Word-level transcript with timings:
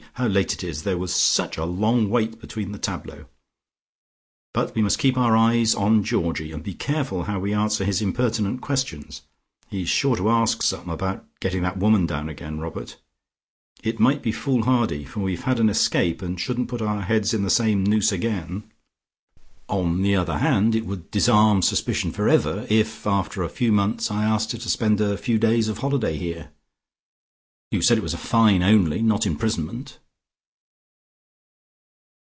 How 0.15 0.27
late 0.27 0.51
it 0.53 0.61
is: 0.63 0.83
there 0.83 0.97
was 0.97 1.15
such 1.15 1.57
a 1.57 1.63
long 1.65 2.09
wait 2.09 2.39
between 2.41 2.73
the 2.73 2.77
tableaux. 2.77 3.25
But 4.53 4.75
we 4.75 4.81
must 4.81 4.99
keep 4.99 5.17
our 5.17 5.37
eyes 5.37 5.73
on 5.73 6.03
Georgie, 6.03 6.51
and 6.51 6.61
be 6.61 6.73
careful 6.73 7.23
how 7.23 7.39
we 7.39 7.53
answer 7.53 7.85
his 7.85 8.01
impertinent 8.01 8.59
questions. 8.61 9.21
He 9.69 9.83
is 9.83 9.89
sure 9.89 10.17
to 10.17 10.29
ask 10.29 10.61
some. 10.63 10.89
About 10.89 11.25
getting 11.39 11.61
that 11.63 11.77
woman 11.77 12.05
down 12.05 12.27
again, 12.27 12.59
Robert. 12.59 12.97
It 13.83 14.01
might 14.01 14.21
be 14.21 14.33
fool 14.33 14.63
hardy, 14.65 15.05
for 15.05 15.21
we've 15.21 15.43
had 15.45 15.61
an 15.61 15.69
escape, 15.69 16.21
and 16.21 16.37
shouldn't 16.37 16.67
put 16.69 16.81
our 16.81 17.01
heads 17.03 17.33
into 17.33 17.45
the 17.45 17.49
same 17.49 17.81
noose 17.83 18.11
again. 18.11 18.69
On 19.69 20.01
the 20.01 20.15
other 20.17 20.39
hand, 20.39 20.75
it 20.75 20.85
would 20.85 21.09
disarm 21.09 21.61
suspicion 21.61 22.11
for 22.11 22.27
ever, 22.27 22.67
if, 22.69 23.07
after 23.07 23.41
a 23.43 23.49
few 23.49 23.71
months, 23.71 24.11
I 24.11 24.25
asked 24.25 24.51
her 24.51 24.57
to 24.59 24.69
spend 24.69 24.99
a 24.99 25.17
few 25.17 25.39
days 25.39 25.67
of 25.69 25.77
holiday 25.79 26.17
here. 26.17 26.51
You 27.71 27.81
said 27.81 27.97
it 27.97 28.03
was 28.03 28.13
a 28.13 28.17
fine 28.17 28.61
only, 28.61 29.01
not 29.01 29.25
imprisonment?" 29.25 29.97